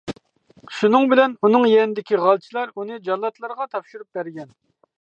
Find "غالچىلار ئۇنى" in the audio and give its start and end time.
2.23-2.99